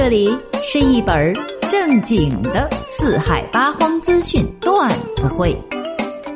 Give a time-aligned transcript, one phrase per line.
[0.00, 0.30] 这里
[0.62, 1.34] 是一本
[1.68, 5.60] 正经的四海八荒资讯段子会，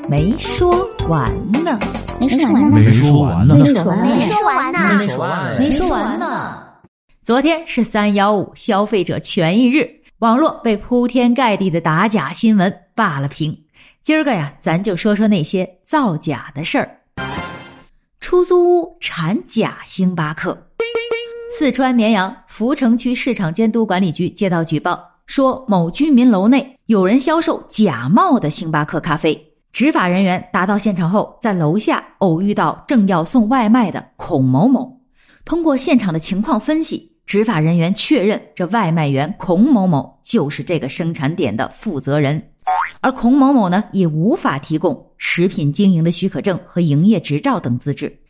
[0.08, 1.78] 没说完呢，
[2.18, 6.60] 没说完呢，没说完呢，没说完呢，没说完呢，没说完没说完呢。
[7.22, 13.56] 昨天是三幺五消费者权益日，网络被铺天盖地的打假新闻霸了屏。
[14.02, 16.98] 今儿个呀，咱就说说那些造假的事儿。
[18.18, 20.66] 出租屋产假星巴克。
[21.54, 29.38] 四川绵阳涪城区市场监督管理局接到举报，说某居民楼内有人销售假冒的星巴克咖啡。
[29.70, 34.98] 执法人员达到现场后，在楼下偶遇到正要送外卖的孔某某。
[35.44, 42.42] 通过现场的情况分析，执法人员确认这外卖员孔某某就是这个生产点的负责人，
[43.02, 48.20] 而孔某某呢也无法提供食品经营的许可证和营业执照等资质。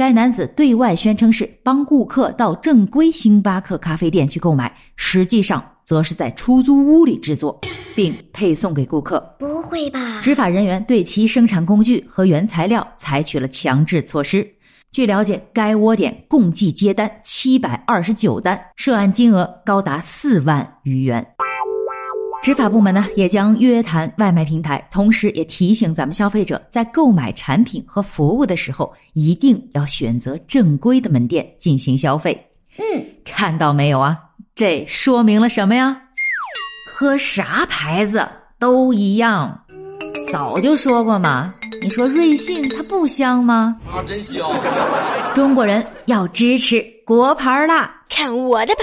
[0.00, 7.60] 该男子对外宣称是帮顾客到正规星巴克咖啡店去购买，实际上则是在出租屋里制作，
[7.94, 9.20] 并配送给顾客。
[9.38, 10.18] 不会吧？
[10.22, 14.50] 执法人员对其生产工具和原材料采取了强制措施。
[14.90, 21.26] 据了解，该窝点共计接单七百二十九单，涉案金额高达四万余元。
[22.42, 32.34] 执法部门呢也将约谈外卖平台，同时也提醒咱们消费者在购买产品和服务的时候，一定要选择正规的门店进行消费。
[32.78, 34.18] 嗯，看到没有啊？
[34.54, 36.00] 这说明了什么呀？
[36.86, 38.26] 喝啥牌子
[38.58, 39.66] 都一样。
[40.32, 41.52] 早就说过嘛，
[41.82, 43.76] 你说瑞幸它不香吗？
[43.86, 44.50] 啊，真香！
[45.34, 47.90] 中国人要支持国牌啦。
[48.08, 48.80] 看我的吧！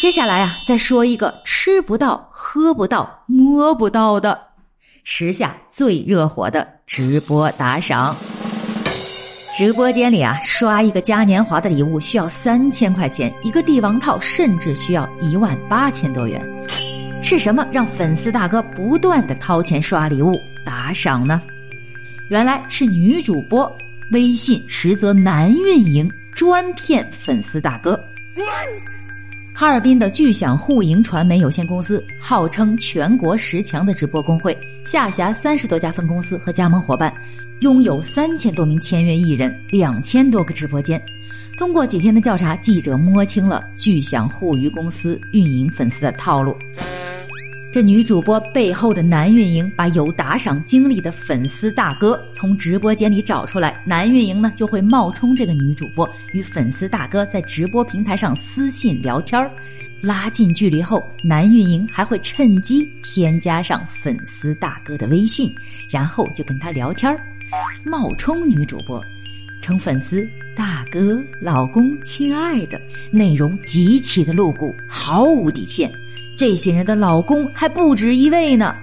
[0.00, 1.34] 接下来啊，再说一个
[1.68, 4.40] 吃不到、喝不到、摸不到的，
[5.04, 8.16] 时下最热火的直播打赏。
[9.54, 16.42] 直播间里啊，刷一个嘉年华的礼物需要三千块钱，一个帝王套甚至需要一万八千多元。
[17.22, 21.42] 是什么让粉丝大哥不断的掏钱刷礼物打赏呢？
[22.30, 23.70] 原来是女主播
[24.10, 28.00] 微信实则男运营专骗粉丝大哥。
[29.58, 37.12] 哈尔滨的巨响互赢传媒有限公司号称全国十强的直播工会，下辖三十多家分公司和加盟伙伴，
[37.58, 41.02] 拥有三千多名签约艺人，两千多个直播间。
[41.56, 46.56] 通过几天的调查，记者摸清了巨响互娱公司运营粉丝的套路。
[47.70, 59.50] 这女主播背后的男运营把有打赏经历的粉丝大哥从直播间里找出来，男运营呢就会冒充这个女主播，与粉丝大哥在直播平台上私信聊天儿，
[60.00, 65.54] 拉近距离后，男运营还会趁机添加上粉丝大哥的微信，
[65.90, 67.20] 然后就跟他聊天儿，
[67.84, 68.98] 冒充女主播，
[69.60, 70.26] 称粉丝
[70.56, 72.80] 大哥、老公、亲爱的，
[73.10, 75.90] 内容极其的露骨，毫无底线。
[76.36, 78.74] 这些人的老公还不止一位呢，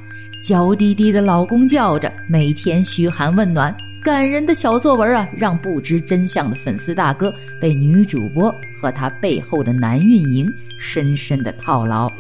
[0.42, 10.48] 娇滴滴的老公叫着，每天嘘寒问暖，感人的小作文啊，让不知真相的粉丝大哥被女主播和她背后的男运营
[10.78, 12.12] 深深的套牢。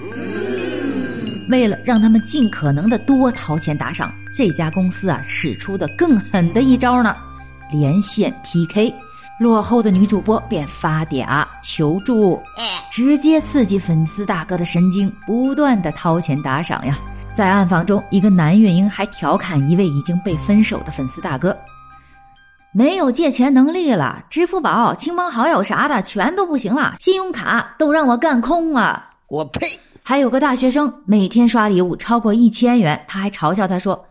[1.47, 7.15] 为了让他们尽可能的多掏钱打赏，这家公司啊使出的更狠的一招呢，
[7.71, 8.93] 连线 PK。
[9.37, 12.41] 落后的女主播便发嗲求助，
[12.89, 16.97] 直接刺激粉丝大哥的神经，不断的掏钱打赏呀。
[17.33, 21.53] 在暗访中，一个男运营还调侃一位已经被分手的粉丝大哥
[22.71, 29.67] ：“没有借钱能力了，支付宝、亲朋好友啥的全都不行了，信用卡都让我干空了。”我呸！
[30.01, 34.01] 还有个大学生每天刷礼物超过一千元，他还嘲笑他说：“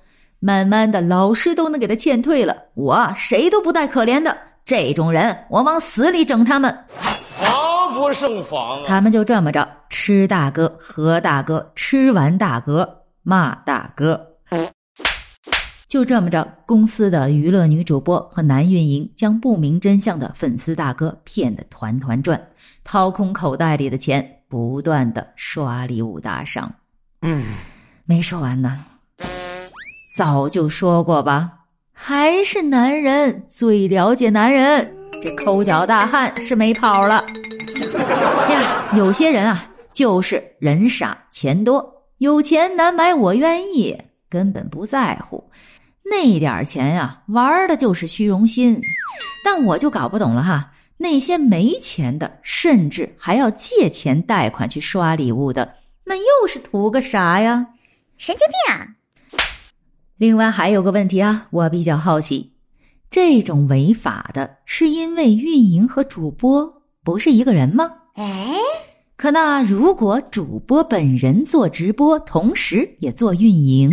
[0.45, 8.85] 慢慢的，老师都能给他劝退了，我谁都不带可怜的。”这种人，我往死里整他们，防不胜防啊！
[8.87, 12.87] 他们就这么着，吃大哥，喝大哥，吃完大哥，
[13.23, 14.21] 骂大哥，
[15.89, 22.39] 就这么着，公司的娱乐女主播和男运营将不明真相的粉丝大哥骗得团团转，
[22.85, 26.71] 掏空口袋里的钱，不断的刷礼物打赏。
[27.23, 27.45] 嗯，
[28.05, 28.85] 没说完呢，
[30.15, 31.51] 早就说过吧。
[31.93, 37.25] 还是男人最了解男人，这抠脚大汉是没跑了
[38.51, 38.93] 呀！
[38.97, 41.85] 有些人啊，就是人傻钱多，
[42.19, 43.97] 有钱难买我愿意，
[44.29, 45.43] 根本不在乎
[46.05, 48.81] 那点钱呀，玩的就是虚荣心。
[49.45, 55.75] 但我就搞不懂了哈，那些没钱的，甚至还要借钱贷款去刷礼物的，
[56.05, 57.67] 那又是图个啥呀？
[58.17, 58.87] 神经病啊！
[60.17, 62.53] 另外还有个问题啊，我比较好奇，
[63.11, 67.91] 这种违法的是因为运营和主播不是一个人吗？
[68.15, 68.55] 哎，
[69.17, 73.91] 可那如果主播本人做直播，同时也做运营，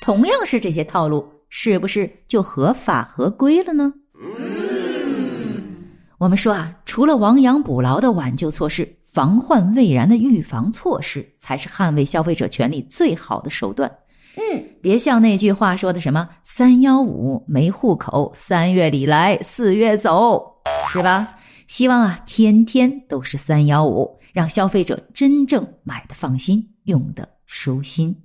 [0.00, 3.92] 同样是这些套路，是不是就合法合规了呢？
[6.18, 13.90] 我们说啊，除了亡羊补牢的挽救措施，防患未然的预防措施，才是捍卫消费者权利最好的手段。
[14.38, 20.40] 嗯，别像那句话说的什么“三幺五没户口，三月里来，四月走”，
[20.88, 21.36] 是吧？
[21.66, 28.16] 希望啊，天天都是三幺五，让消费者真正买的放心，用的舒心。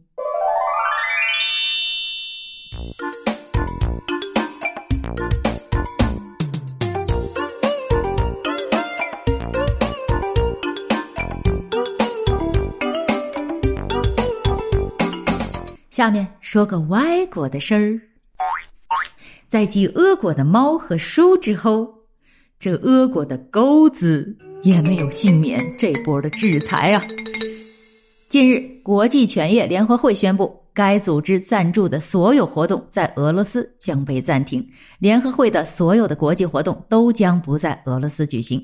[15.94, 18.02] 下面说个歪果的事儿，
[19.48, 21.88] 在继俄国的猫和书之后，
[22.58, 27.04] 这俄国的狗子也没有幸免这波的制裁啊。
[28.28, 34.68] 近日，国际犬业联合会宣布，该组织赞助的所有活动在俄罗斯将被暂停，
[34.98, 38.60] 联合会的所有的国际活动都将不在俄罗斯举行。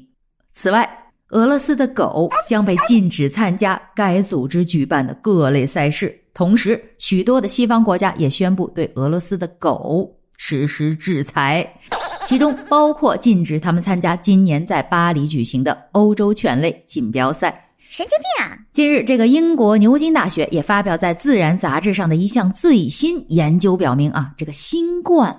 [0.53, 0.89] 此外，
[1.27, 6.19] 俄罗斯的狗将被禁止参加该组织举办的各类赛事。
[6.39, 11.69] 同时，许多的西方国家也宣布对俄罗斯的狗实施制裁，
[12.24, 17.50] 其中包括禁止他们参加今年在巴黎举行的欧洲犬类锦标赛。
[17.89, 18.57] 神经病啊！
[18.71, 25.38] 近日，这个英国牛津大学也发表在《自然》杂志上的一项最新研究表明啊，这个新冠，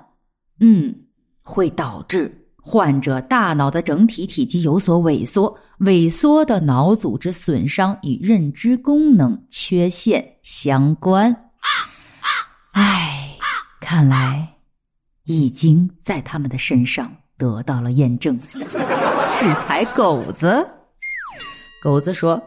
[0.60, 0.94] 嗯，
[1.40, 11.34] 会导致患者大脑的整体体积有所萎缩，萎缩的脑组织损伤与认知功能缺陷相关。
[12.72, 13.36] 唉，
[13.80, 14.46] 看来
[15.24, 18.38] 已经在他们的身上得到了验证。
[19.40, 20.66] 制裁狗子。
[21.82, 22.40] 狗子说：“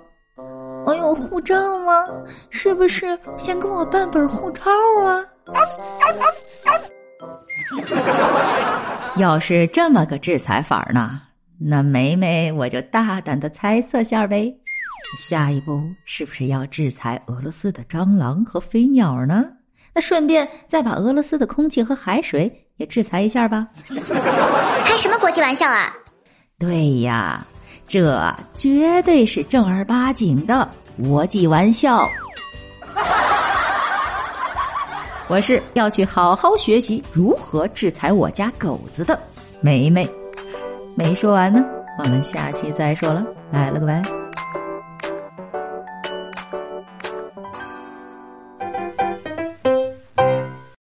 [0.85, 2.05] 我有护照吗？
[2.51, 4.61] 是不是先给我办本护照
[5.03, 5.19] 啊？”
[9.17, 11.21] 要是这么个制裁法呢，
[11.59, 14.53] 那梅梅我就大胆的猜测下呗，
[15.17, 19.45] 下一步是不是要制裁俄罗斯的蟑螂和飞鸟呢？
[19.93, 23.67] 那顺便再把俄罗斯的空气和海水也制裁一下吧？
[24.83, 25.93] 开什么国际玩笑啊？
[26.57, 27.45] 对呀。
[27.85, 30.67] 这绝对是正儿八经的
[31.03, 32.09] 国际玩笑。
[35.33, 39.19] 我是要去好好学习如何制裁我家狗子的
[39.61, 40.07] 梅梅。
[40.95, 41.65] 没说完呢，
[41.97, 44.22] 我们下期再说了，拜了个拜。